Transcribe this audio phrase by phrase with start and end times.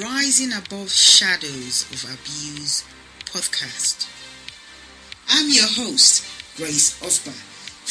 [0.00, 2.84] Rising Above Shadows of Abuse
[3.26, 4.08] podcast.
[5.28, 6.24] I'm your host,
[6.56, 7.32] Grace Osba.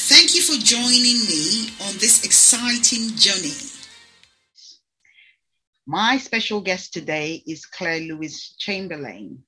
[0.08, 3.54] Thank you for joining me on this exciting journey.
[5.86, 9.44] My special guest today is Claire Louise Chamberlain,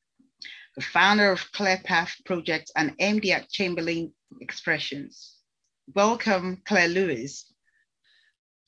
[0.75, 5.35] the founder of ClearPath Project and MD at Chamberlain Expressions.
[5.95, 7.51] Welcome, Claire Lewis.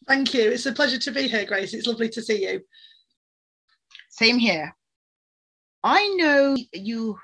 [0.07, 0.49] Thank you.
[0.49, 1.75] It's a pleasure to be here, Grace.
[1.75, 2.62] It's lovely to see you.
[4.16, 4.76] Same here.
[5.84, 7.17] I know you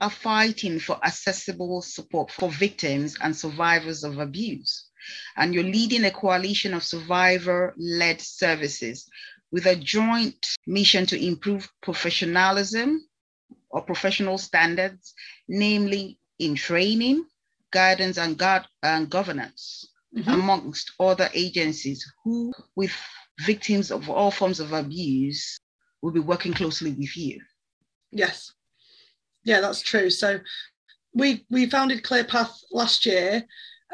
[0.00, 4.88] are fighting for accessible support for victims and survivors of abuse,
[5.36, 9.08] and you're leading a coalition of survivor led services
[9.52, 13.00] with a joint mission to improve professionalism
[13.70, 15.14] or professional standards,
[15.46, 17.24] namely in training,
[17.70, 18.42] guidance, and,
[18.82, 20.28] and governance mm-hmm.
[20.28, 22.92] amongst other agencies who, with
[23.40, 25.58] victims of all forms of abuse,
[26.02, 27.40] will be working closely with you.
[28.10, 28.52] Yes.
[29.44, 30.10] Yeah, that's true.
[30.10, 30.40] So
[31.14, 33.44] we we founded ClearPath last year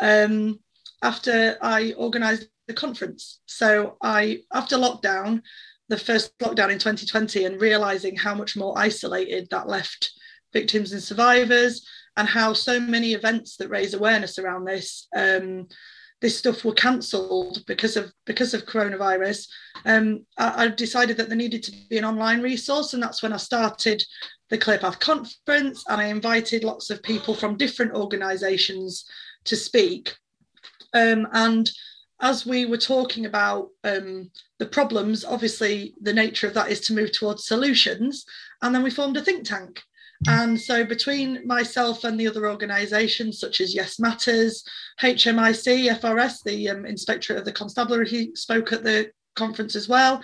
[0.01, 0.59] um,
[1.03, 3.41] after I organised the conference.
[3.47, 5.43] So I after lockdown,
[5.89, 10.11] the first lockdown in 2020, and realising how much more isolated that left
[10.53, 11.87] victims and survivors,
[12.17, 15.67] and how so many events that raise awareness around this um,
[16.21, 19.49] this stuff were cancelled because of because of coronavirus,
[19.85, 23.33] um, I, I, decided that there needed to be an online resource, and that's when
[23.33, 24.03] I started
[24.51, 29.05] the ClearPath conference, and I invited lots of people from different organisations
[29.45, 30.17] to speak.
[30.95, 31.71] Um, and
[32.21, 36.95] as we were talking about um, the problems, obviously the nature of that is to
[36.95, 38.25] move towards solutions,
[38.63, 39.83] and then we formed a think tank.
[40.27, 44.65] And so, between myself and the other organisations such as Yes Matters,
[45.01, 50.21] HMIC, FRS, the um, Inspectorate of the Constabulary, he spoke at the conference as well.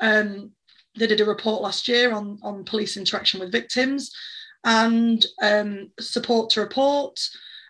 [0.00, 0.50] Um,
[0.98, 4.10] they did a report last year on, on police interaction with victims
[4.64, 7.18] and um, support to report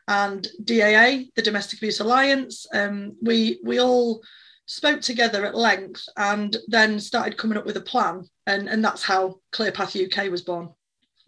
[0.09, 2.67] and DAA, the Domestic Abuse Alliance.
[2.75, 4.21] Um, we we all
[4.67, 9.05] spoke together at length and then started coming up with a plan, and, and that's
[9.05, 10.71] how ClearPath UK was born.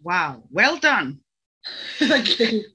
[0.03, 1.19] Wow, well done.
[1.99, 2.65] Thank you.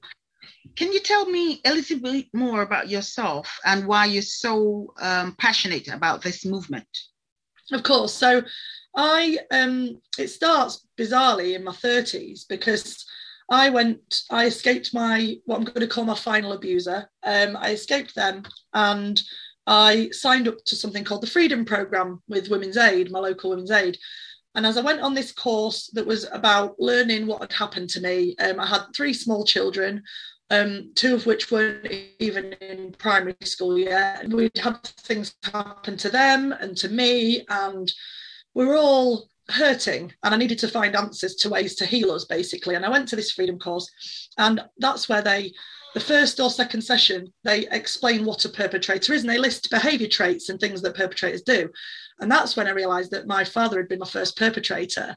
[0.75, 5.35] Can you tell me a little bit more about yourself and why you're so um,
[5.37, 6.87] passionate about this movement?
[7.71, 8.13] Of course.
[8.13, 8.41] So,
[8.95, 13.05] I um, it starts bizarrely in my 30s because
[13.51, 17.09] I went, I escaped my what I'm going to call my final abuser.
[17.23, 19.21] Um, I escaped them and
[19.67, 23.71] I signed up to something called the Freedom Program with Women's Aid, my local Women's
[23.71, 23.97] Aid.
[24.59, 28.01] And as I went on this course that was about learning what had happened to
[28.01, 30.03] me, um, I had three small children,
[30.49, 31.89] um, two of which weren't
[32.19, 34.27] even in primary school yet.
[34.27, 37.89] We'd had things happen to them and to me, and
[38.53, 40.11] we were all hurting.
[40.25, 42.75] And I needed to find answers to ways to heal us, basically.
[42.75, 43.89] And I went to this freedom course,
[44.37, 45.53] and that's where they
[45.93, 50.07] the first or second session, they explain what a perpetrator is and they list behavior
[50.07, 51.69] traits and things that perpetrators do.
[52.19, 55.15] And that's when I realized that my father had been my first perpetrator.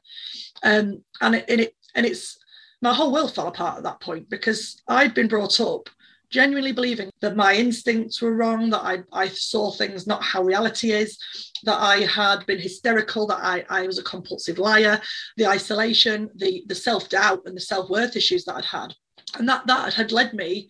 [0.63, 2.37] Um, and, it, and, it, and it's
[2.81, 5.89] my whole world fell apart at that point because I'd been brought up
[6.29, 10.91] genuinely believing that my instincts were wrong, that I, I saw things not how reality
[10.91, 11.17] is,
[11.63, 14.99] that I had been hysterical, that I, I was a compulsive liar,
[15.37, 18.95] the isolation, the, the self doubt, and the self worth issues that I'd had
[19.37, 20.69] and that that had led me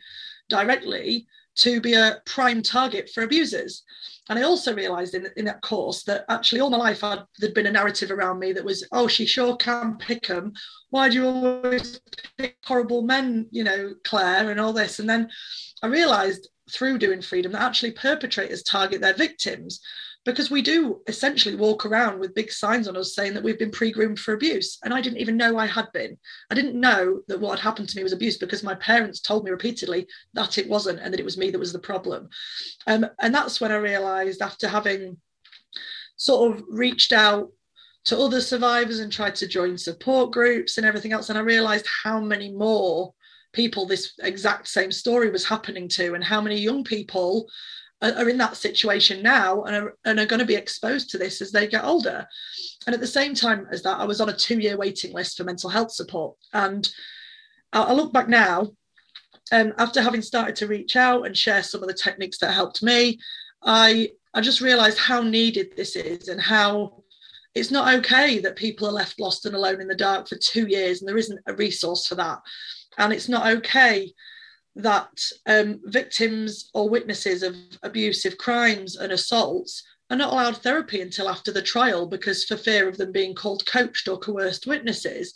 [0.49, 3.83] directly to be a prime target for abusers.
[4.29, 7.53] And I also realized in, in that course that actually all my life I'd, there'd
[7.53, 10.53] been a narrative around me that was, oh, she sure can pick them.
[10.91, 11.99] Why do you always
[12.37, 14.99] pick horrible men, you know, Claire, and all this?
[14.99, 15.29] And then
[15.81, 19.81] I realized through doing freedom that actually perpetrators target their victims
[20.25, 23.71] because we do essentially walk around with big signs on us saying that we've been
[23.71, 24.77] pre-groomed for abuse.
[24.83, 26.17] And i didn't even know i had been.
[26.49, 29.43] I didn't know that what had happened to me was abuse because my parents told
[29.43, 32.29] me repeatedly that it wasn't and that it was me that was the problem.
[32.87, 35.17] Um, and that's when i realized after having
[36.15, 37.49] sort of reached out
[38.05, 41.87] to other survivors and tried to join support groups and everything else and i realized
[42.03, 43.13] how many more
[43.53, 47.47] people this exact same story was happening to and how many young people
[48.01, 51.41] are in that situation now and are, and are going to be exposed to this
[51.41, 52.27] as they get older.
[52.85, 55.37] And at the same time as that, I was on a two year waiting list
[55.37, 56.35] for mental health support.
[56.53, 56.89] And
[57.71, 58.71] I, I look back now,
[59.51, 62.83] um, after having started to reach out and share some of the techniques that helped
[62.83, 63.19] me,
[63.63, 67.03] I, I just realized how needed this is and how
[67.55, 70.67] it's not okay that people are left lost and alone in the dark for two
[70.67, 72.39] years and there isn't a resource for that.
[72.97, 74.11] And it's not okay
[74.75, 75.11] that
[75.45, 81.51] um, victims or witnesses of abusive crimes and assaults are not allowed therapy until after
[81.51, 85.33] the trial because for fear of them being called coached or coerced witnesses.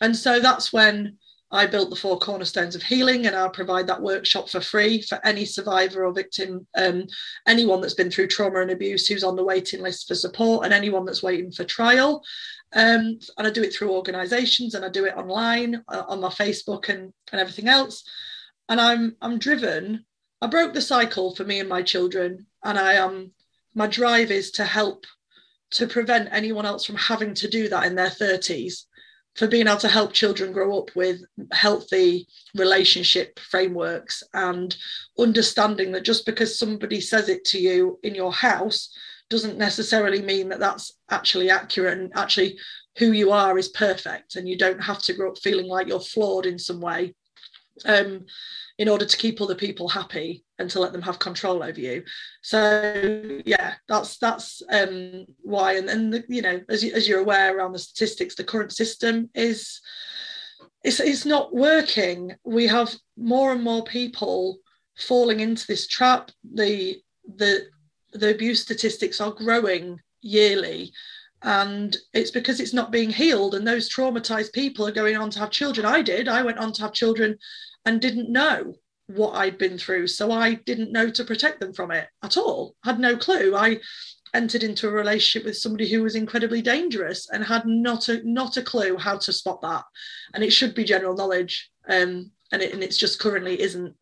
[0.00, 1.18] And so that's when
[1.52, 5.24] I built the four cornerstones of healing, and I'll provide that workshop for free for
[5.26, 7.06] any survivor or victim, um,
[7.46, 10.72] anyone that's been through trauma and abuse who's on the waiting list for support, and
[10.72, 12.22] anyone that's waiting for trial.
[12.72, 16.28] Um, and I do it through organisations, and I do it online uh, on my
[16.28, 18.04] Facebook and and everything else.
[18.70, 20.06] And I'm I'm driven.
[20.40, 23.10] I broke the cycle for me and my children, and I am.
[23.10, 23.32] Um,
[23.74, 25.06] my drive is to help
[25.72, 28.84] to prevent anyone else from having to do that in their 30s
[29.36, 31.20] for being able to help children grow up with
[31.52, 32.26] healthy
[32.56, 34.76] relationship frameworks and
[35.18, 38.92] understanding that just because somebody says it to you in your house
[39.28, 42.58] doesn't necessarily mean that that's actually accurate and actually
[42.98, 46.00] who you are is perfect and you don't have to grow up feeling like you're
[46.00, 47.14] flawed in some way
[47.84, 48.24] um,
[48.78, 52.02] in order to keep other people happy and to let them have control over you.
[52.42, 55.74] So yeah that's that's um, why.
[55.74, 59.28] And then you know as, you, as you're aware around the statistics the current system
[59.34, 59.80] is
[60.82, 62.34] it's, it's not working.
[62.44, 64.58] We have more and more people
[64.96, 66.30] falling into this trap.
[66.54, 67.00] The
[67.36, 67.66] the
[68.12, 70.92] the abuse statistics are growing yearly.
[71.42, 73.54] And it's because it's not being healed.
[73.54, 75.86] And those traumatized people are going on to have children.
[75.86, 76.28] I did.
[76.28, 77.38] I went on to have children
[77.84, 78.74] and didn't know
[79.06, 80.06] what I'd been through.
[80.06, 82.76] So I didn't know to protect them from it at all.
[82.84, 83.54] Had no clue.
[83.56, 83.80] I
[84.34, 88.56] entered into a relationship with somebody who was incredibly dangerous and had not a not
[88.56, 89.84] a clue how to spot that.
[90.34, 91.70] And it should be general knowledge.
[91.88, 93.94] Um, and it and it's just currently isn't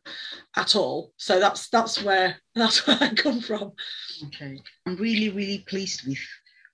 [0.56, 1.12] at all.
[1.16, 3.72] So that's that's where that's where I come from.
[4.26, 4.58] Okay.
[4.86, 6.18] I'm really, really pleased with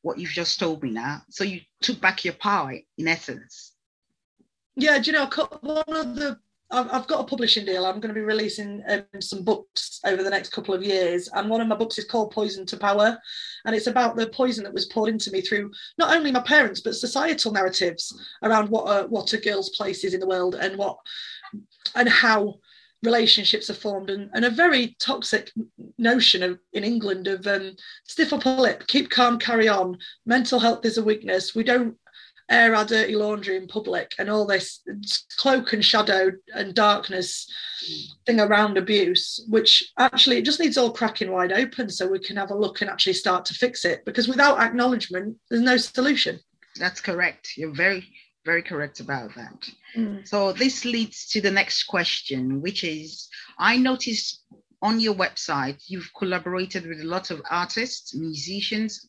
[0.02, 1.22] what you've just told me now.
[1.30, 3.72] So you took back your power in essence.
[4.76, 5.30] Yeah, do you know,
[5.60, 6.38] one of the
[6.74, 7.86] I've got a publishing deal.
[7.86, 11.48] I'm going to be releasing um, some books over the next couple of years, and
[11.48, 13.18] one of my books is called Poison to Power,
[13.64, 16.80] and it's about the poison that was poured into me through not only my parents
[16.80, 20.76] but societal narratives around what a, what a girl's place is in the world and
[20.76, 20.98] what
[21.94, 22.54] and how
[23.02, 25.52] relationships are formed and, and a very toxic
[25.98, 29.96] notion of in England of um, stiff upper lip, keep calm, carry on.
[30.26, 31.54] Mental health is a weakness.
[31.54, 31.96] We don't
[32.50, 34.80] air our dirty laundry in public and all this
[35.38, 37.50] cloak and shadow and darkness
[38.26, 42.36] thing around abuse, which actually it just needs all cracking wide open so we can
[42.36, 44.04] have a look and actually start to fix it.
[44.04, 46.38] Because without acknowledgement, there's no solution.
[46.76, 47.52] That's correct.
[47.56, 48.06] You're very,
[48.44, 49.68] very correct about that.
[49.96, 50.26] Mm.
[50.26, 54.42] So this leads to the next question, which is I noticed
[54.82, 59.08] on your website you've collaborated with a lot of artists, musicians,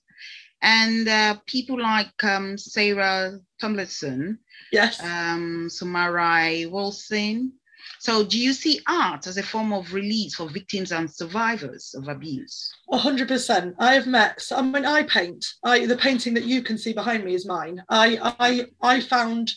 [0.61, 4.39] and uh, people like um, Sarah Tomlinson,
[4.71, 7.53] yes, um, Samarai Wilson.
[7.99, 12.07] So, do you see art as a form of release for victims and survivors of
[12.07, 12.71] abuse?
[12.91, 13.75] hundred percent.
[13.79, 14.43] I have met.
[14.51, 15.45] I mean, I paint.
[15.63, 17.83] I the painting that you can see behind me is mine.
[17.89, 19.53] I I I found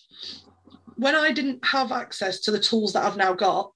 [0.97, 3.73] when I didn't have access to the tools that I've now got.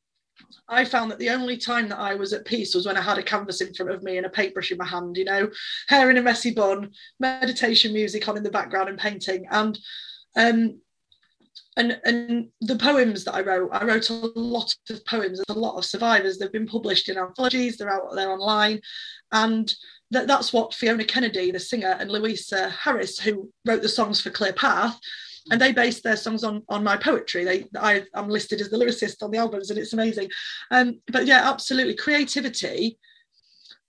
[0.69, 3.19] I found that the only time that I was at peace was when I had
[3.19, 5.51] a canvas in front of me and a paintbrush in my hand, you know,
[5.89, 6.91] hair in a messy bun,
[7.21, 9.47] meditation music on in the background and painting.
[9.51, 9.79] And
[10.37, 10.81] um
[11.77, 15.39] and and the poems that I wrote, I wrote a lot of poems.
[15.39, 16.39] There's a lot of survivors.
[16.39, 17.77] They've been published in anthologies.
[17.77, 18.81] They're out there online,
[19.33, 19.73] and
[20.11, 24.31] that, that's what Fiona Kennedy, the singer, and Louisa Harris, who wrote the songs for
[24.31, 24.99] Clear Path,
[25.51, 27.45] and they base their songs on on my poetry.
[27.45, 30.31] They I am listed as the lyricist on the albums, and it's amazing.
[30.71, 32.99] Um, but yeah, absolutely, creativity.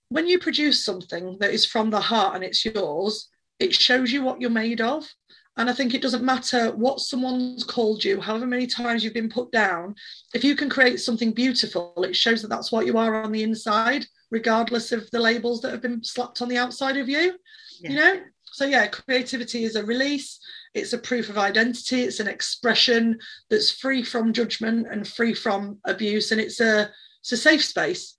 [0.09, 3.29] When you produce something that is from the heart and it's yours,
[3.59, 5.07] it shows you what you're made of.
[5.55, 9.29] And I think it doesn't matter what someone's called you, however many times you've been
[9.29, 9.93] put down.
[10.33, 13.43] If you can create something beautiful, it shows that that's what you are on the
[13.43, 17.37] inside, regardless of the labels that have been slapped on the outside of you.
[17.79, 17.89] Yeah.
[17.89, 20.39] You know, so yeah, creativity is a release
[20.73, 22.01] it's a proof of identity.
[22.01, 26.89] It's an expression that's free from judgment and free from abuse and it's a
[27.21, 28.17] it's a safe space.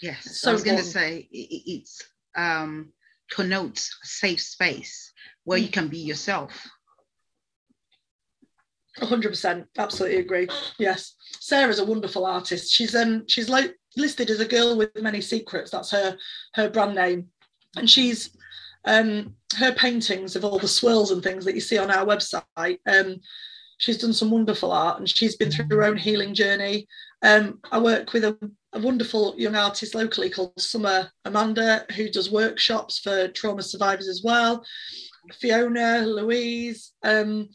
[0.00, 2.02] Yes so i was going to say it's
[2.36, 2.92] um
[3.30, 5.12] connotes a safe space
[5.44, 6.68] where you can be yourself.
[9.00, 10.48] 100% absolutely agree.
[10.78, 11.14] Yes.
[11.40, 12.72] Sarah's a wonderful artist.
[12.72, 15.70] She's um she's like listed as a girl with many secrets.
[15.70, 16.16] That's her
[16.54, 17.28] her brand name.
[17.76, 18.36] And she's
[18.88, 22.78] um, her paintings of all the swirls and things that you see on our website.
[22.86, 23.20] Um,
[23.76, 26.88] she's done some wonderful art and she's been through her own healing journey.
[27.22, 28.36] Um, I work with a,
[28.72, 34.22] a, wonderful young artist locally called Summer Amanda, who does workshops for trauma survivors as
[34.24, 34.64] well.
[35.38, 37.48] Fiona, Louise, um,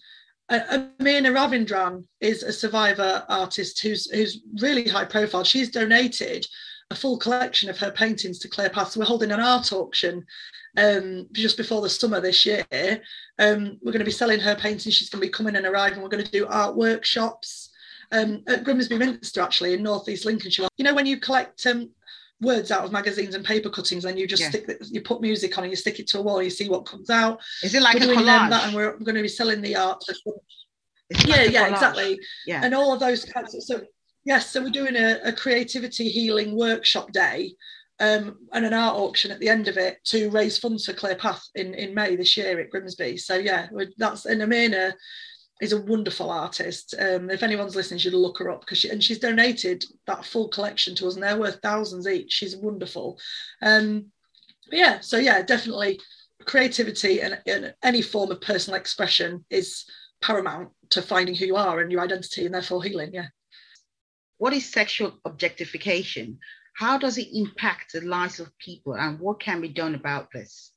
[0.50, 5.44] Amina Ravindran is a survivor artist who's who's really high profile.
[5.44, 6.46] She's donated
[6.94, 8.92] a full collection of her paintings to Clear Path.
[8.92, 10.26] So we're holding an art auction
[10.78, 12.64] um, just before the summer this year.
[13.40, 14.94] Um, we're going to be selling her paintings.
[14.94, 16.02] She's going to be coming and arriving.
[16.02, 17.72] We're going to do art workshops
[18.12, 20.68] um, at Grimsby Minster, actually, in North East Lincolnshire.
[20.78, 21.90] You know, when you collect um,
[22.42, 24.50] words out of magazines and paper cuttings and you just yeah.
[24.50, 26.86] stick you put music on and you stick it to a wall you see what
[26.86, 28.50] comes out is it like we're a collage?
[28.50, 30.04] that and we're, we're, going to be selling the art
[31.26, 33.82] yeah like yeah exactly yeah and all of those kinds of so
[34.26, 37.54] yes so we're doing a, a creativity healing workshop day
[38.00, 41.16] um, and an art auction at the end of it to raise funds for Clear
[41.16, 43.18] Path in, in May this year at Grimsby.
[43.18, 44.96] So yeah, that's and Amina
[45.62, 46.96] is a wonderful artist.
[47.00, 50.50] Um, if anyone's listening, should look her up because she and she's donated that full
[50.50, 52.32] collection to us, and they're worth thousands each.
[52.32, 53.20] She's wonderful.
[53.62, 54.08] Um,
[54.72, 56.00] yeah, so yeah, definitely
[56.46, 59.86] creativity and, and any form of personal expression is
[60.22, 63.12] paramount to finding who you are and your identity, and therefore healing.
[63.14, 63.28] Yeah.
[64.44, 66.38] What is sexual objectification?
[66.76, 70.74] How does it impact the lives of people, and what can be done about this?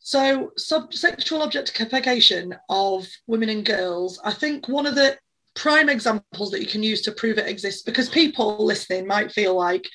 [0.00, 5.16] So, sub- sexual objectification of women and girls, I think one of the
[5.54, 9.54] prime examples that you can use to prove it exists, because people listening might feel
[9.54, 9.88] like,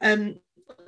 [0.00, 0.36] um,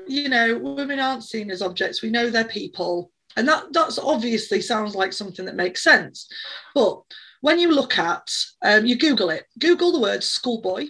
[0.08, 2.00] you know, women aren't seen as objects.
[2.00, 6.26] We know they're people, and that that's obviously sounds like something that makes sense.
[6.75, 7.02] But
[7.45, 8.27] when you look at,
[8.63, 10.87] um, you Google it, Google the word schoolboy,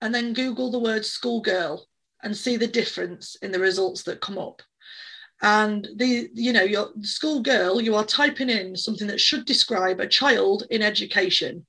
[0.00, 1.86] and then Google the word schoolgirl,
[2.24, 4.60] and see the difference in the results that come up.
[5.40, 10.08] And the you know your schoolgirl, you are typing in something that should describe a
[10.08, 11.64] child in education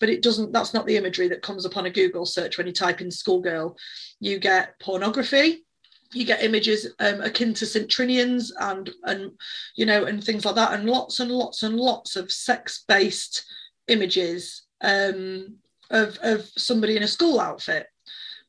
[0.00, 2.72] but it doesn't that's not the imagery that comes upon a google search when you
[2.72, 3.76] type in schoolgirl.
[4.20, 5.64] You get pornography
[6.14, 7.88] you get images um, akin to St.
[7.88, 9.32] Trinian's and and
[9.76, 13.44] you know and things like that and lots and lots and lots of sex-based
[13.88, 15.56] images um,
[15.90, 17.86] of, of somebody in a school outfit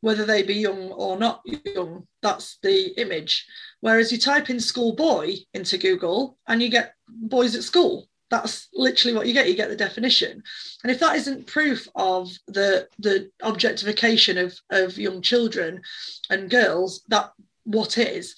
[0.02, 3.46] whether they be young or not young that's the image
[3.86, 8.08] Whereas you type in schoolboy into Google and you get boys at school.
[8.32, 9.48] That's literally what you get.
[9.48, 10.42] You get the definition.
[10.82, 15.84] And if that isn't proof of the the objectification of, of young children
[16.32, 17.32] and girls, that
[17.66, 18.36] what is?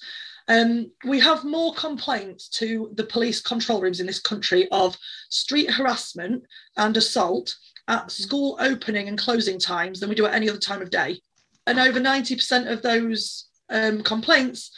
[0.48, 4.96] Um, we have more complaints to the police control rooms in this country of
[5.28, 6.42] street harassment
[6.76, 7.54] and assault
[7.86, 8.08] at mm-hmm.
[8.08, 11.20] school opening and closing times than we do at any other time of day.
[11.66, 14.70] And over 90% of those um, complaints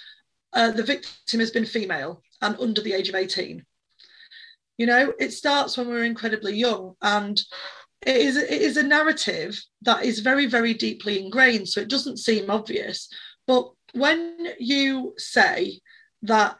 [0.53, 3.65] uh, the victim has been female and under the age of 18.
[4.79, 7.41] You know, it starts when we're incredibly young and
[8.05, 11.69] it is, it is a narrative that is very, very deeply ingrained.
[11.69, 13.09] So it doesn't seem obvious.
[13.47, 15.81] But when you say
[16.23, 16.59] that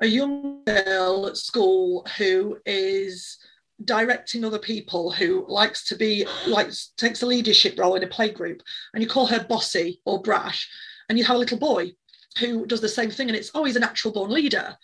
[0.00, 3.38] a young girl at school who is
[3.84, 8.30] directing other people who likes to be like takes a leadership role in a play
[8.30, 8.62] group
[8.92, 10.68] and you call her bossy or brash
[11.08, 11.90] and you have a little boy
[12.38, 14.76] who does the same thing and it's oh a natural born leader.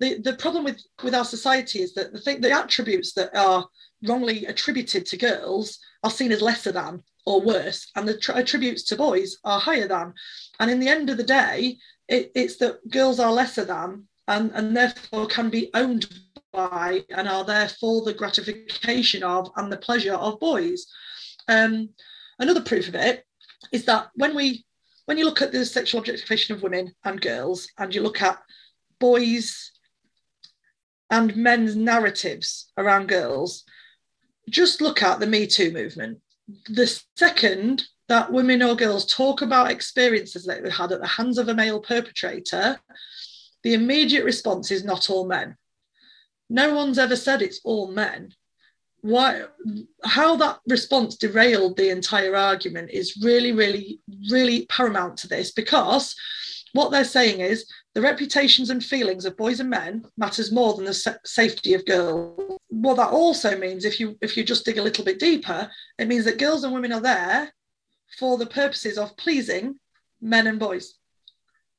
[0.00, 3.68] The the problem with with our society is that the thing the attributes that are
[4.04, 8.82] wrongly attributed to girls are seen as lesser than or worse and the tr- attributes
[8.82, 10.12] to boys are higher than
[10.60, 11.76] and in the end of the day
[12.08, 16.06] it, it's that girls are lesser than and, and therefore can be owned
[16.52, 20.86] by and are therefore the gratification of and the pleasure of boys
[21.48, 21.88] um,
[22.38, 23.24] another proof of it
[23.72, 24.64] is that when we
[25.06, 28.40] when you look at the sexual objectification of women and girls, and you look at
[28.98, 29.72] boys
[31.10, 33.64] and men's narratives around girls,
[34.48, 36.20] just look at the Me Too movement.
[36.68, 41.38] The second that women or girls talk about experiences that they've had at the hands
[41.38, 42.78] of a male perpetrator,
[43.62, 45.56] the immediate response is not all men.
[46.50, 48.34] No one's ever said it's all men
[49.04, 49.42] why
[50.02, 56.16] how that response derailed the entire argument is really really really paramount to this because
[56.72, 60.84] what they're saying is the reputations and feelings of boys and men matters more than
[60.84, 62.58] the sa- safety of girls.
[62.68, 66.08] What that also means if you if you just dig a little bit deeper it
[66.08, 67.52] means that girls and women are there
[68.18, 69.78] for the purposes of pleasing
[70.20, 70.94] men and boys.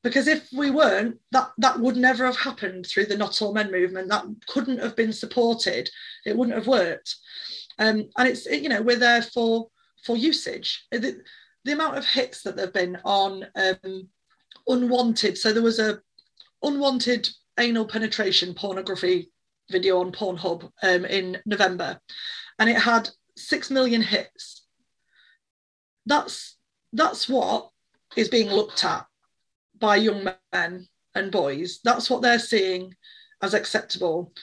[0.03, 3.71] Because if we weren't that that would never have happened through the not all men
[3.71, 4.09] movement.
[4.09, 5.89] That couldn't have been supported.
[6.25, 7.15] It wouldn't have worked.
[7.77, 9.67] Um, and it's you know we're there for
[10.05, 10.85] for usage.
[10.91, 11.19] The,
[11.65, 14.07] the amount of hits that there have been on um,
[14.67, 15.37] unwanted.
[15.37, 15.99] So there was a
[16.65, 17.29] unwanted
[17.59, 19.31] anal penetration pornography
[19.71, 21.99] video on pornhub um, in november
[22.59, 24.65] and it had six million hits
[26.05, 26.57] that's
[26.93, 27.69] that's what
[28.15, 29.05] is being looked at
[29.79, 31.79] by young men and boys.
[31.83, 32.95] That's what they're seeing
[33.41, 34.33] as acceptable.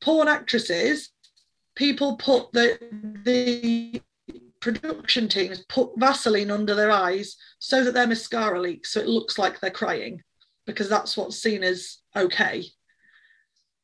[0.00, 1.10] Porn actresses,
[1.74, 2.78] people put the
[3.24, 4.02] the
[4.60, 9.38] production teams put Vaseline under their eyes so that their mascara leaks, so it looks
[9.38, 10.20] like they're crying,
[10.68, 12.62] because that's what's seen as okay.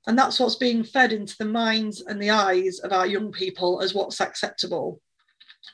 [0.06, 3.80] And that's what's being fed into the minds and the eyes of our young people
[3.80, 5.00] as what's acceptable.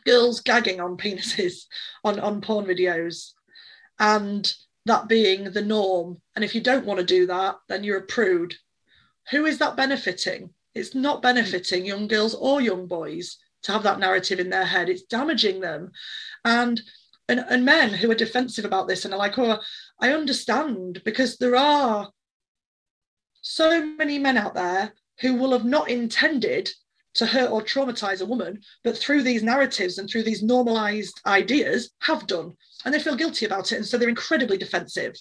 [0.06, 1.64] Girls gagging on penises
[2.04, 3.32] on, on porn videos,
[3.98, 4.54] and
[4.86, 6.22] that being the norm.
[6.36, 8.54] And if you don't want to do that, then you're a prude.
[9.32, 10.50] Who is that benefiting?
[10.76, 14.88] It's not benefiting young girls or young boys to have that narrative in their head.
[14.88, 15.90] It's damaging them.
[16.44, 16.80] And
[17.30, 19.60] and, and men who are defensive about this and are like, oh,
[20.00, 22.10] I understand because there are
[23.40, 26.68] so many men out there who will have not intended
[27.14, 31.92] to hurt or traumatize a woman, but through these narratives and through these normalized ideas
[32.00, 32.52] have done.
[32.84, 33.76] And they feel guilty about it.
[33.76, 35.14] And so they're incredibly defensive.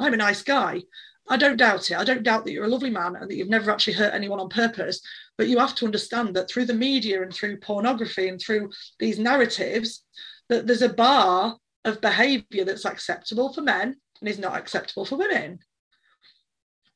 [0.00, 0.82] I'm a nice guy.
[1.28, 1.96] I don't doubt it.
[1.96, 4.40] I don't doubt that you're a lovely man and that you've never actually hurt anyone
[4.40, 5.00] on purpose.
[5.38, 9.20] But you have to understand that through the media and through pornography and through these
[9.20, 10.04] narratives,
[10.52, 11.56] that there's a bar
[11.86, 15.58] of behavior that's acceptable for men and is not acceptable for women.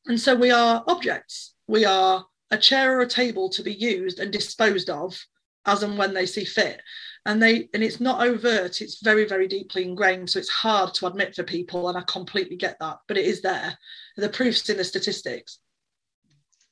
[0.07, 1.55] And so we are objects.
[1.67, 5.19] We are a chair or a table to be used and disposed of
[5.65, 6.83] as and when they see fit
[7.25, 11.09] and they and it's not overt it's very very deeply ingrained so it's hard to
[11.09, 13.77] admit for people and i completely get that but it is there
[14.17, 15.59] the proof's in the statistics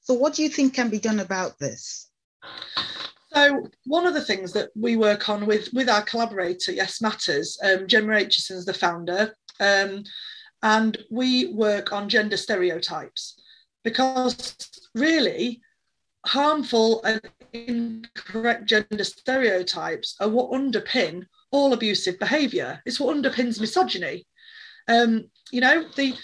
[0.01, 2.09] so what do you think can be done about this
[3.35, 7.59] so one of the things that we work on with with our collaborator yes matters
[7.63, 10.03] um, gemma aitchison's the founder um,
[10.63, 13.41] and we work on gender stereotypes
[13.83, 14.57] because
[14.95, 15.61] really
[16.27, 17.21] harmful and
[17.53, 21.25] incorrect gender stereotypes are what underpin
[21.55, 22.83] all abusive behaviour.
[22.85, 24.27] It's what underpins misogyny.
[24.89, 26.15] Um, you know, the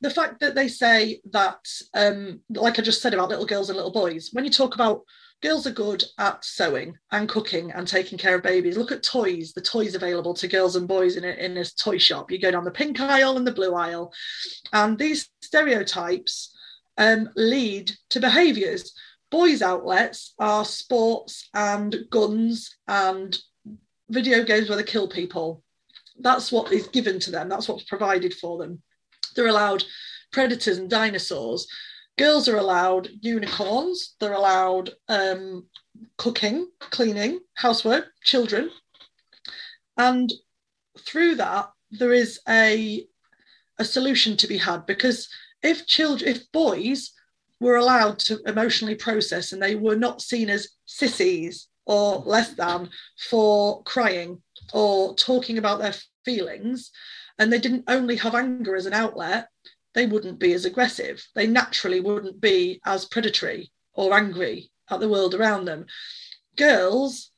[0.00, 1.64] the fact that they say that,
[1.94, 5.02] um, like I just said about little girls and little boys, when you talk about
[5.44, 8.76] girls are good at sewing and cooking and taking care of babies.
[8.76, 11.98] Look at toys, the toys available to girls and boys in a, in a toy
[11.98, 12.30] shop.
[12.30, 14.12] You go down the pink aisle and the blue aisle.
[14.72, 16.56] And these stereotypes
[16.96, 18.92] um, lead to behaviours
[19.34, 23.36] boys' outlets are sports and guns and
[24.08, 25.60] video games where they kill people.
[26.20, 28.80] That's what is given to them, that's what's provided for them.
[29.34, 29.82] They're allowed
[30.30, 31.66] predators and dinosaurs.
[32.16, 35.66] Girls are allowed unicorns, they're allowed um,
[36.16, 38.70] cooking, cleaning, housework, children.
[39.96, 40.32] And
[40.98, 43.06] through that, there is a,
[43.78, 45.28] a solution to be had because
[45.62, 47.12] if children, if boys
[47.60, 52.88] were allowed to emotionally process and they were not seen as sissies or less than
[53.28, 56.90] for crying or talking about their feelings
[57.38, 59.48] and they didn't only have anger as an outlet
[59.94, 65.08] they wouldn't be as aggressive they naturally wouldn't be as predatory or angry at the
[65.08, 65.86] world around them
[66.56, 67.30] girls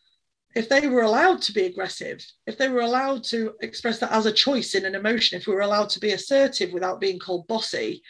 [0.55, 4.27] if they were allowed to be aggressive if they were allowed to express that as
[4.27, 7.47] a choice in an emotion if we were allowed to be assertive without being called
[7.47, 8.03] bossy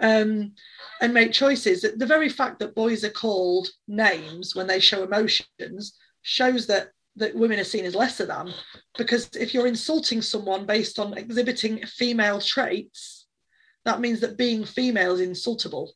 [0.00, 0.52] um,
[1.00, 1.82] and make choices.
[1.82, 7.34] The very fact that boys are called names when they show emotions shows that that
[7.34, 8.52] women are seen as lesser than.
[8.96, 13.17] Because if you're insulting someone based on exhibiting female traits,
[13.84, 15.90] that means that being female is insultable.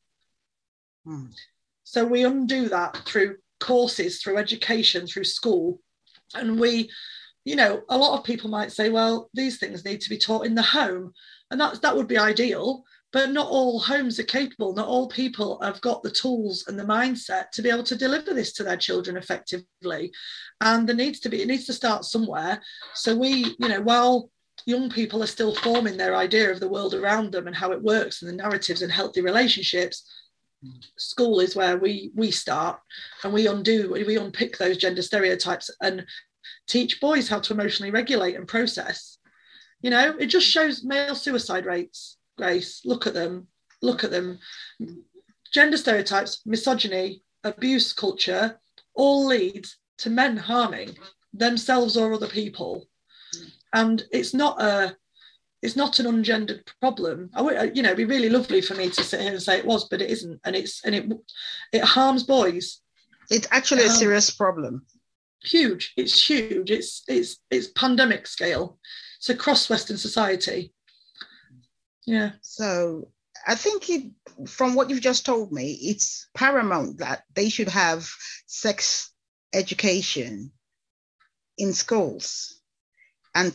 [1.04, 1.26] Hmm.
[1.84, 5.80] So we undo that through courses, through education, through school.
[6.34, 6.90] And we,
[7.44, 10.46] you know, a lot of people might say, well, these things need to be taught
[10.46, 11.12] in the home.
[11.50, 15.60] And that, that would be ideal but not all homes are capable not all people
[15.62, 18.76] have got the tools and the mindset to be able to deliver this to their
[18.76, 20.10] children effectively
[20.60, 22.60] and there needs to be it needs to start somewhere
[22.94, 24.30] so we you know while
[24.66, 27.82] young people are still forming their idea of the world around them and how it
[27.82, 30.10] works and the narratives and healthy relationships
[30.96, 32.78] school is where we we start
[33.24, 36.06] and we undo we unpick those gender stereotypes and
[36.68, 39.18] teach boys how to emotionally regulate and process
[39.80, 43.48] you know it just shows male suicide rates Grace, look at them,
[43.82, 44.38] look at them.
[45.52, 48.58] Gender stereotypes, misogyny, abuse culture
[48.94, 50.96] all leads to men harming
[51.32, 52.88] themselves or other people.
[53.72, 54.96] And it's not a
[55.62, 57.30] it's not an ungendered problem.
[57.34, 59.40] I would, uh, you know, it'd be really lovely for me to sit here and
[59.40, 61.06] say it was, but it isn't, and it's and it
[61.72, 62.80] it harms boys.
[63.30, 64.84] It's actually a um, serious problem.
[65.44, 65.92] Huge.
[65.96, 66.70] It's huge.
[66.70, 68.78] It's it's it's pandemic scale.
[69.18, 70.72] It's across Western society.
[72.06, 72.32] Yeah.
[72.40, 73.08] So
[73.46, 74.10] I think it,
[74.48, 78.08] from what you've just told me, it's paramount that they should have
[78.46, 79.12] sex
[79.52, 80.50] education
[81.56, 82.61] in schools
[83.34, 83.54] and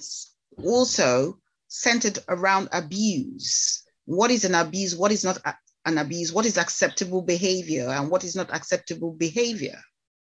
[0.64, 1.38] also
[1.68, 3.84] centered around abuse.
[4.06, 4.96] What is an abuse?
[4.96, 5.40] What is not
[5.86, 6.32] an abuse?
[6.32, 9.80] What is acceptable behavior and what is not acceptable behavior?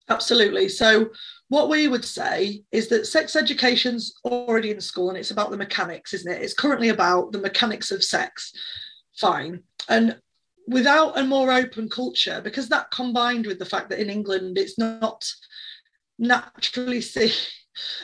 [0.08, 0.68] Absolutely.
[0.68, 1.10] So,
[1.48, 5.56] what we would say is that sex education's already in school and it's about the
[5.56, 6.42] mechanics, isn't it?
[6.42, 8.52] It's currently about the mechanics of sex.
[9.16, 9.62] Fine.
[9.88, 10.16] And
[10.68, 14.78] without a more open culture, because that combined with the fact that in England it's
[14.78, 15.28] not
[16.18, 17.32] naturally seen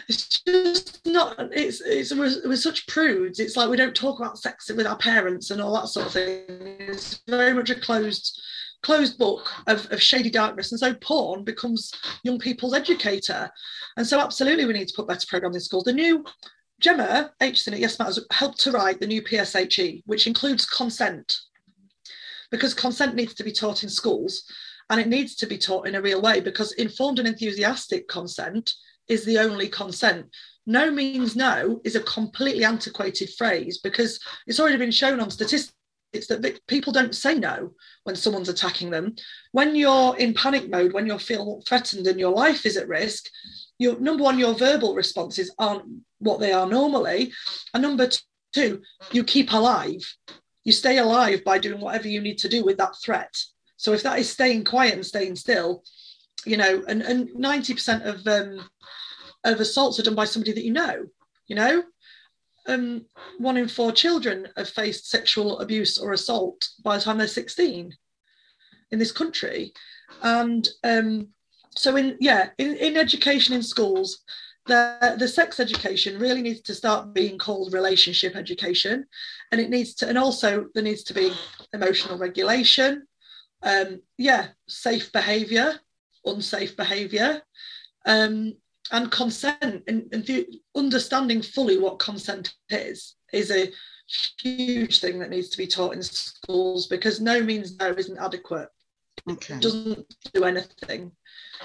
[0.08, 3.40] it's just not it's it's we're, we're, such prudes.
[3.40, 6.12] It's like we don't talk about sex with our parents and all that sort of
[6.12, 6.44] thing.
[6.48, 8.40] It's very much a closed
[8.82, 10.72] closed book of, of shady darkness.
[10.72, 11.92] And so porn becomes
[12.24, 13.50] young people's educator.
[13.96, 16.24] And so absolutely we need to put better programs in schools the new
[16.80, 21.37] gemma aitchison yes matters helped to write the new pshe which includes consent.
[22.50, 24.44] Because consent needs to be taught in schools
[24.90, 28.74] and it needs to be taught in a real way because informed and enthusiastic consent
[29.12, 30.27] is the only consent.
[30.66, 35.75] No means no is a completely antiquated phrase because it's already been shown on statistics
[36.29, 37.72] that people don't say no
[38.05, 39.14] when someone's attacking them.
[39.53, 43.25] When you're in panic mode, when you feel threatened and your life is at risk,
[43.79, 45.85] your number one, your verbal responses aren't
[46.18, 47.33] what they are normally.
[47.75, 48.09] And number
[48.53, 50.03] two, you keep alive.
[50.64, 53.35] You stay alive by doing whatever you need to do with that threat.
[53.77, 55.83] So if that is staying quiet and staying still,
[56.44, 58.68] you know, and, and 90% of um,
[59.44, 61.07] of assaults are done by somebody that you know,
[61.46, 61.85] you know.
[62.66, 63.07] Um,
[63.38, 67.92] one in four children have faced sexual abuse or assault by the time they're 16
[68.92, 69.72] in this country.
[70.22, 71.28] And um,
[71.70, 74.22] so in yeah, in, in education in schools,
[74.66, 79.05] the, the sex education really needs to start being called relationship education
[79.50, 81.33] and it needs to and also there needs to be
[81.72, 83.02] emotional regulation
[83.64, 85.74] um, yeah safe behavior
[86.24, 87.42] unsafe behavior
[88.07, 88.52] um,
[88.92, 93.72] and consent and, and the, understanding fully what consent is is a
[94.40, 98.68] huge thing that needs to be taught in schools because no means no isn't adequate.
[99.31, 99.55] Okay.
[99.55, 101.12] it doesn't do anything.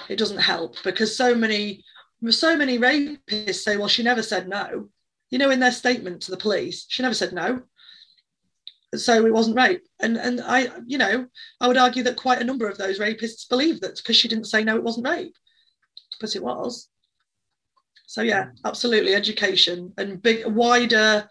[0.08, 1.84] It doesn't help because so many
[2.30, 4.88] so many rapists say well she never said no.
[5.30, 7.62] You know in their statement to the police she never said no.
[8.94, 9.86] So it wasn't rape.
[10.00, 11.26] And and i you know
[11.60, 14.46] i would argue that quite a number of those rapists believe that because she didn't
[14.46, 15.36] say no it wasn't rape.
[16.20, 16.88] But it was
[18.08, 21.28] so yeah absolutely education and big wider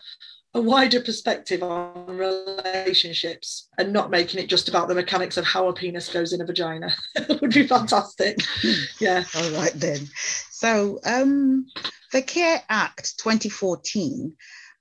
[0.54, 5.68] a wider perspective on relationships and not making it just about the mechanics of how
[5.68, 6.92] a penis goes in a vagina.
[7.42, 8.38] Would be fantastic.
[9.00, 9.24] Yeah.
[9.36, 10.08] All right then.
[10.50, 11.68] So um
[12.14, 14.36] the care act 2014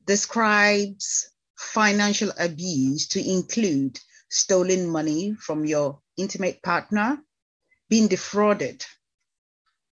[0.06, 3.98] describes financial abuse to include
[4.30, 7.18] stolen money from your intimate partner,
[7.90, 8.84] being defrauded.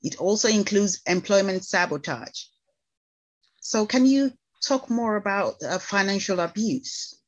[0.01, 2.43] It also includes employment sabotage.
[3.59, 4.31] So, can you
[4.65, 7.19] talk more about uh, financial abuse?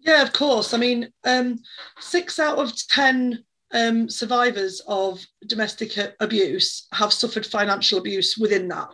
[0.00, 0.72] Yeah, of course.
[0.72, 1.58] I mean, um,
[2.00, 8.88] six out of 10 um, survivors of domestic abuse have suffered financial abuse within that.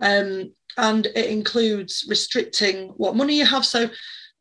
[0.00, 3.64] Um, and it includes restricting what money you have.
[3.64, 3.88] So,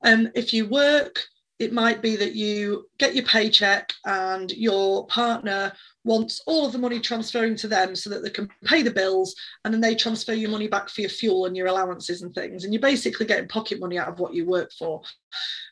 [0.04, 1.24] um, if you work,
[1.62, 5.72] it might be that you get your paycheck and your partner
[6.04, 9.36] wants all of the money transferring to them so that they can pay the bills
[9.64, 12.64] and then they transfer your money back for your fuel and your allowances and things.
[12.64, 15.04] And you're basically getting pocket money out of what you work for.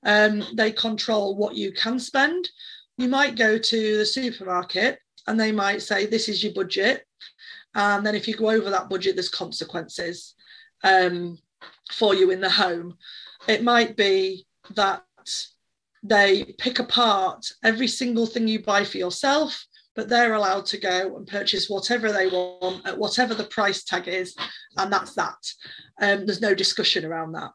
[0.05, 2.47] Um, they control what you can spend.
[2.99, 7.03] You might go to the supermarket and they might say, This is your budget.
[7.73, 10.35] And then if you go over that budget, there's consequences
[10.83, 11.39] um,
[11.91, 12.95] for you in the home.
[13.47, 15.03] It might be that
[16.03, 21.15] they pick apart every single thing you buy for yourself, but they're allowed to go
[21.17, 24.35] and purchase whatever they want at whatever the price tag is,
[24.77, 25.37] and that's that.
[26.01, 27.51] Um, there's no discussion around that.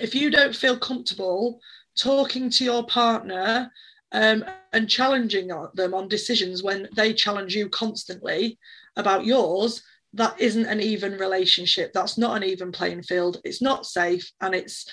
[0.00, 1.60] If you don't feel comfortable
[1.96, 3.70] talking to your partner
[4.12, 8.58] um, and challenging them on decisions when they challenge you constantly
[8.96, 9.82] about yours,
[10.14, 14.54] that isn't an even relationship that's not an even playing field it's not safe and
[14.54, 14.86] it's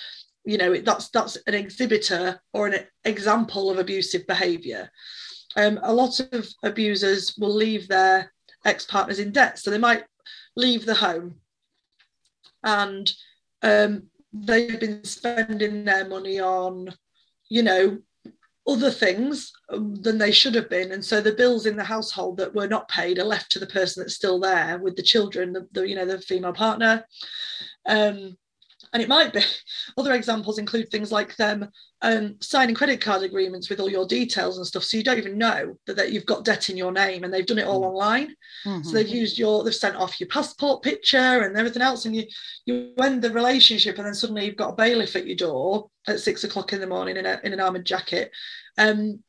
[0.46, 4.90] you know that's that's an exhibitor or an example of abusive behavior.
[5.56, 8.32] Um, a lot of abusers will leave their
[8.64, 10.04] ex-partners in debt so they might
[10.54, 11.36] leave the home.
[12.62, 13.10] And
[13.62, 16.94] um, they've been spending their money on
[17.48, 17.98] you know
[18.68, 20.92] other things um, than they should have been.
[20.92, 23.66] And so the bills in the household that were not paid are left to the
[23.66, 27.04] person that's still there with the children the, the you know the female partner.
[27.86, 28.36] Um,
[28.92, 29.40] and it might be
[29.98, 31.68] other examples include things like them
[32.02, 35.38] um, signing credit card agreements with all your details and stuff so you don't even
[35.38, 37.86] know that, that you've got debt in your name and they've done it all mm.
[37.86, 38.28] online
[38.66, 38.82] mm-hmm.
[38.82, 42.24] so they've used your they've sent off your passport picture and everything else and you
[42.66, 46.20] you end the relationship and then suddenly you've got a bailiff at your door at
[46.20, 48.30] six o'clock in the morning in, a, in an armored jacket
[48.78, 49.22] um,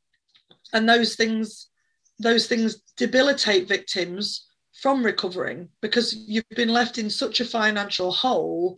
[0.73, 1.69] and those things
[2.19, 4.47] those things debilitate victims
[4.81, 8.77] from recovering because you've been left in such a financial hole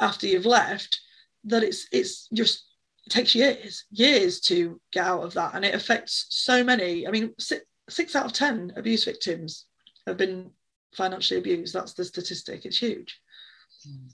[0.00, 1.00] after you've left
[1.44, 2.64] that it's it's just
[3.06, 5.54] it takes years years to get out of that.
[5.54, 7.06] And it affects so many.
[7.06, 9.66] I mean six, six out of ten abuse victims
[10.06, 10.50] have been
[10.94, 11.74] financially abused.
[11.74, 12.64] That's the statistic.
[12.64, 13.20] It's huge.
[13.88, 14.10] Mm.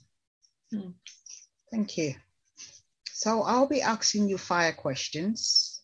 [0.73, 0.93] Mm.
[1.71, 2.15] thank you.
[3.05, 5.81] So i'll be asking you fire questions.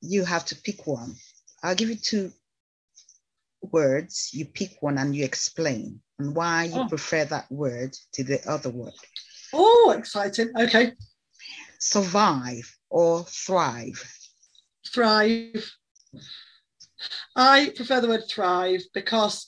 [0.00, 1.14] You have to pick one.
[1.62, 2.32] I'll give you two
[3.60, 4.30] words.
[4.32, 6.88] You pick one and you explain and why you oh.
[6.88, 8.92] prefer that word to the other word
[9.52, 10.50] Oh, exciting.
[10.58, 10.92] Okay.
[11.78, 14.02] Survive or thrive?
[14.86, 15.72] Thrive.
[17.36, 19.46] I prefer the word thrive because,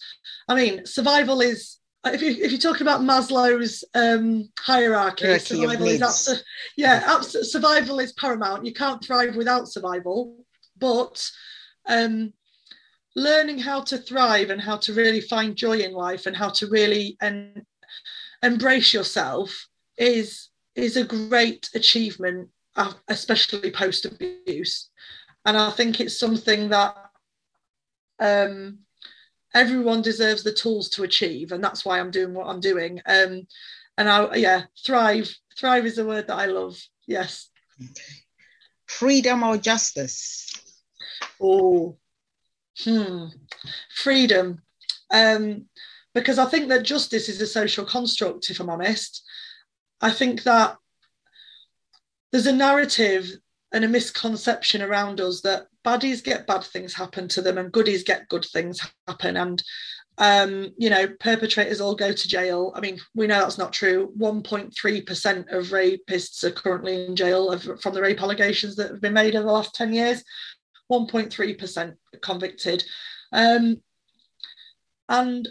[0.49, 5.87] I mean, survival is if you if you're talking about Maslow's um, hierarchy, hierarchy survival
[5.87, 6.45] is
[6.77, 8.67] yeah, abs- survival is paramount.
[8.67, 10.45] You can't thrive without survival,
[10.79, 11.27] but
[11.87, 12.35] um,
[13.17, 16.67] learning how to thrive and how to really find joy in life and how to
[16.67, 17.65] really en-
[18.43, 24.91] embrace yourself is is a great achievement, uh, especially post abuse,
[25.45, 26.97] and I think it's something that
[28.19, 28.81] um,
[29.55, 33.01] everyone deserves the tools to achieve, and that's why I'm doing what I'm doing.
[33.07, 33.47] Um,
[33.97, 35.33] and I yeah, thrive.
[35.57, 36.77] Thrive is a word that I love.
[37.07, 37.51] Yes.
[38.87, 40.53] Freedom or justice?
[41.41, 41.97] Oh,
[42.83, 43.27] hmm.
[43.95, 44.63] Freedom.
[45.13, 45.67] Um,
[46.15, 49.23] because I think that justice is a social construct, if I'm honest.
[50.01, 50.77] I think that
[52.31, 53.31] there's a narrative
[53.73, 58.05] and a misconception around us that baddies get bad things happen to them and goodies
[58.05, 59.63] get good things happen and
[60.19, 64.13] um, you know perpetrators all go to jail i mean we know that's not true
[64.17, 69.35] 1.3% of rapists are currently in jail from the rape allegations that have been made
[69.35, 70.23] over the last 10 years
[70.91, 72.85] 1.3% convicted.
[73.33, 73.81] Um,
[75.09, 75.49] and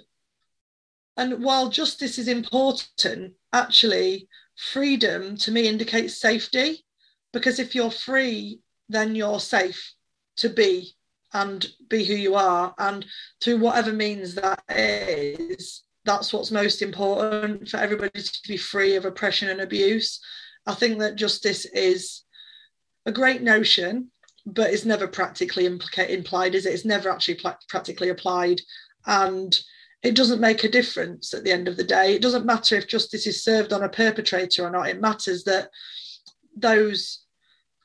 [1.15, 6.83] and while justice is important actually freedom to me indicates safety
[7.31, 9.93] because if you're free then you're safe
[10.37, 10.95] to be
[11.33, 12.73] and be who you are.
[12.77, 13.05] And
[13.43, 19.05] through whatever means that is that's what's most important for everybody to be free of
[19.05, 20.19] oppression and abuse.
[20.65, 22.23] I think that justice is
[23.05, 24.11] a great notion
[24.45, 28.59] but it's never practically implica- implied is it it's never actually pl- practically applied
[29.05, 29.59] and
[30.03, 32.13] it doesn't make a difference at the end of the day.
[32.13, 34.89] It doesn't matter if justice is served on a perpetrator or not.
[34.89, 35.69] It matters that
[36.57, 37.23] those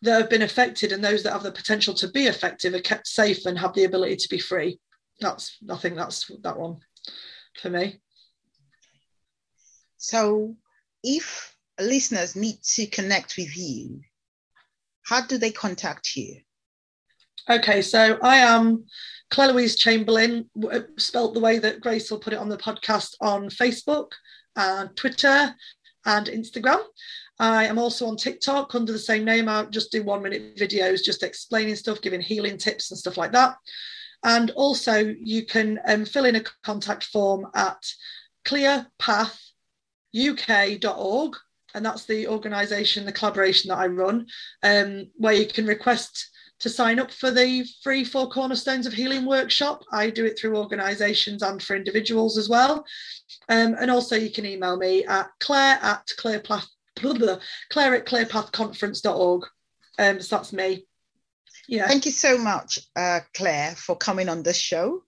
[0.03, 3.07] that have been affected and those that have the potential to be effective are kept
[3.07, 4.81] safe and have the ability to be free.
[5.21, 6.79] That's I think that's that one
[7.61, 8.01] for me.
[9.97, 10.57] So
[11.05, 14.01] if listeners need to connect with you,
[15.05, 16.41] how do they contact you?
[17.51, 18.85] Okay, so I am
[19.31, 20.51] Claire Louise Chamberlain,
[20.99, 24.13] spelt the way that Grace will put it on the podcast on Facebook
[24.55, 25.55] and Twitter
[26.05, 26.79] and Instagram.
[27.39, 29.49] I am also on TikTok under the same name.
[29.49, 33.33] I just do one minute videos, just explaining stuff, giving healing tips and stuff like
[33.33, 33.57] that.
[34.25, 37.83] And also, you can um, fill in a contact form at
[38.45, 41.37] clearpathuk.org.
[41.75, 44.27] And that's the organisation, the collaboration that I run,
[44.63, 46.29] um, where you can request
[46.61, 49.83] to sign up for the free Four Cornerstones of Healing workshop.
[49.93, 52.85] I do it through organisations and for individuals as well.
[53.49, 56.67] Um, and also you can email me at claire at clearpath,
[57.01, 57.39] blah, blah,
[57.71, 59.45] claire at clearpathconference.org.
[59.99, 60.87] Um, so that's me.
[61.69, 61.87] Yeah.
[61.87, 65.03] Thank you so much, uh, Claire, for coming on this show.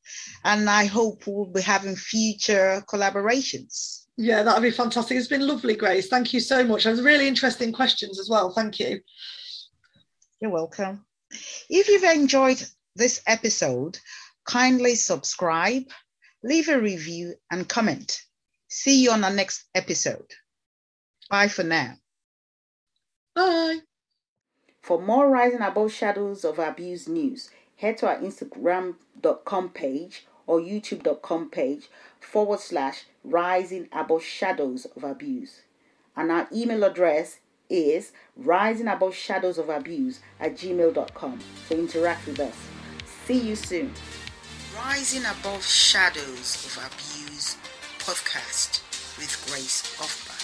[0.44, 4.04] And I hope we'll be having future collaborations.
[4.18, 5.16] Yeah, that would be fantastic.
[5.16, 6.08] It's been lovely, Grace.
[6.08, 6.84] Thank you so much.
[6.84, 8.52] It was really interesting questions as well.
[8.52, 9.00] Thank you.
[10.40, 11.06] You're welcome.
[11.68, 12.62] If you've enjoyed
[12.96, 13.98] this episode,
[14.44, 15.84] kindly subscribe,
[16.42, 18.20] leave a review, and comment.
[18.68, 20.30] See you on our next episode.
[21.28, 21.94] Bye for now.
[23.34, 23.80] Bye.
[24.80, 31.50] For more Rising Above Shadows of Abuse news, head to our Instagram.com page or YouTube.com
[31.50, 31.88] page
[32.18, 35.62] forward slash Rising Above Shadows of Abuse.
[36.16, 37.39] And our email address
[37.70, 41.38] is rising above shadows of abuse at gmail.com.
[41.68, 42.56] So interact with us.
[43.24, 43.92] See you soon.
[44.76, 47.56] Rising Above Shadows of Abuse
[47.98, 48.80] podcast
[49.18, 50.39] with Grace Offbar.